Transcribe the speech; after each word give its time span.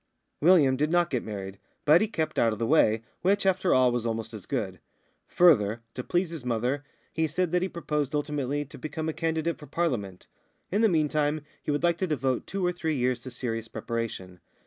William 0.41 0.75
did 0.75 0.89
not 0.89 1.11
get 1.11 1.23
married, 1.23 1.59
but 1.85 2.01
he 2.01 2.07
kept 2.07 2.39
out 2.39 2.51
of 2.51 2.57
the 2.57 2.65
way, 2.65 3.03
which, 3.21 3.45
after 3.45 3.71
all, 3.71 3.91
was 3.91 4.03
almost 4.03 4.33
as 4.33 4.47
good. 4.47 4.79
Further, 5.27 5.81
to 5.93 6.03
please 6.03 6.31
his 6.31 6.43
mother, 6.43 6.83
he 7.13 7.27
said 7.27 7.51
that 7.51 7.61
he 7.61 7.69
proposed 7.69 8.15
ultimately 8.15 8.65
to 8.65 8.79
become 8.79 9.07
a 9.09 9.13
candidate 9.13 9.59
for 9.59 9.67
Parliament. 9.67 10.25
In 10.71 10.81
the 10.81 10.89
meantime, 10.89 11.41
he 11.61 11.69
would 11.69 11.83
like 11.83 11.99
to 11.99 12.07
devote 12.07 12.47
two 12.47 12.65
or 12.65 12.71
three 12.71 12.95
years 12.95 13.21
to 13.21 13.29
serious 13.29 13.67
preparation. 13.67 14.39